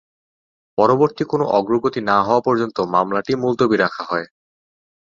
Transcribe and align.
পরবর্তী 0.77 1.23
কোন 1.23 1.41
অগ্রগতি 1.51 2.01
না 2.01 2.17
হওয়া 2.21 2.41
পর্যন্ত 2.41 2.77
মামলাটি 2.93 3.31
মুলতবি 3.35 3.75
রাখা 3.77 4.03
হয়। 4.03 4.27